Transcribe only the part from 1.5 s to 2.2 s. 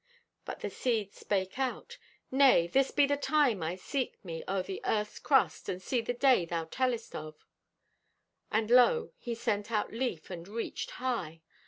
out: